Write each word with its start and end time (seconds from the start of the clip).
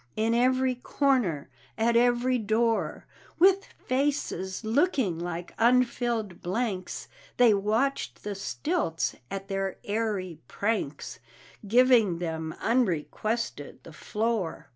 In 0.15 0.33
every 0.33 0.73
corner, 0.73 1.51
at 1.77 1.95
every 1.95 2.39
door, 2.39 3.05
With 3.37 3.65
faces 3.85 4.63
looking 4.63 5.19
like 5.19 5.53
unfilled 5.59 6.41
blanks, 6.41 7.07
They 7.37 7.53
watched 7.53 8.23
the 8.23 8.33
stilts 8.33 9.15
at 9.29 9.47
their 9.47 9.77
airy 9.83 10.39
pranks, 10.47 11.19
Giving 11.67 12.17
them, 12.17 12.55
unrequested, 12.59 13.83
the 13.83 13.93
floor. 13.93 14.69